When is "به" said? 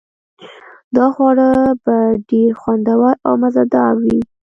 1.83-1.97